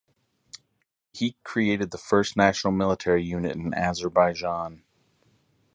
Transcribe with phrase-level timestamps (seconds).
[1.13, 4.81] He created the first national military unit in Azerbaijan.